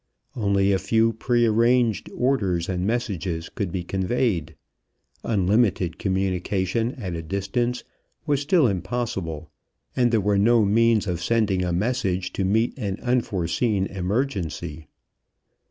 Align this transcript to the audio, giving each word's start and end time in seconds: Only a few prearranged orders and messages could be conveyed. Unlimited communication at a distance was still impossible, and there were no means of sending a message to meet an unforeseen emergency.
Only 0.35 0.71
a 0.71 0.79
few 0.79 1.13
prearranged 1.13 2.09
orders 2.17 2.67
and 2.67 2.87
messages 2.87 3.49
could 3.49 3.71
be 3.71 3.83
conveyed. 3.83 4.55
Unlimited 5.23 5.99
communication 5.99 6.95
at 6.95 7.13
a 7.13 7.21
distance 7.21 7.83
was 8.25 8.41
still 8.41 8.65
impossible, 8.65 9.51
and 9.95 10.09
there 10.11 10.19
were 10.19 10.39
no 10.39 10.65
means 10.65 11.05
of 11.05 11.21
sending 11.21 11.63
a 11.63 11.71
message 11.71 12.33
to 12.33 12.43
meet 12.43 12.75
an 12.79 12.97
unforeseen 13.03 13.85
emergency. 13.85 14.87